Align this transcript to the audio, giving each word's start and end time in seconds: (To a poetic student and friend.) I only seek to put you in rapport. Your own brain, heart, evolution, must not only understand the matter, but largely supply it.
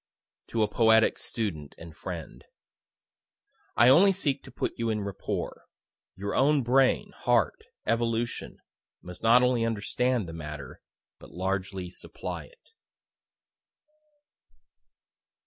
(To 0.47 0.63
a 0.63 0.67
poetic 0.67 1.19
student 1.19 1.75
and 1.77 1.95
friend.) 1.95 2.43
I 3.77 3.89
only 3.89 4.11
seek 4.11 4.41
to 4.45 4.51
put 4.51 4.73
you 4.75 4.89
in 4.89 5.01
rapport. 5.03 5.67
Your 6.15 6.33
own 6.33 6.63
brain, 6.63 7.11
heart, 7.15 7.65
evolution, 7.85 8.57
must 9.03 9.21
not 9.21 9.43
only 9.43 9.63
understand 9.63 10.27
the 10.27 10.33
matter, 10.33 10.81
but 11.19 11.29
largely 11.29 11.91
supply 11.91 12.45
it. 12.45 12.71